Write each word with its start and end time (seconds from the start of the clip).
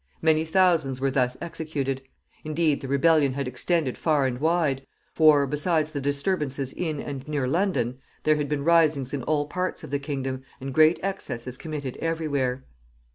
Many 0.19 0.45
thousands 0.45 0.99
were 0.99 1.11
thus 1.11 1.37
executed. 1.39 2.01
Indeed, 2.43 2.81
the 2.81 2.87
rebellion 2.87 3.33
had 3.33 3.47
extended 3.47 3.99
far 3.99 4.25
and 4.25 4.39
wide; 4.39 4.83
for, 5.13 5.45
besides 5.45 5.91
the 5.91 6.01
disturbances 6.01 6.73
in 6.73 6.99
and 6.99 7.27
near 7.27 7.47
London, 7.47 7.99
there 8.23 8.37
had 8.37 8.49
been 8.49 8.63
risings 8.63 9.13
in 9.13 9.21
all 9.21 9.45
parts 9.45 9.83
of 9.83 9.91
the 9.91 9.99
kingdom, 9.99 10.41
and 10.59 10.73
great 10.73 10.99
excesses 11.03 11.55
committed 11.55 11.97
every 11.97 12.27
where. 12.27 12.63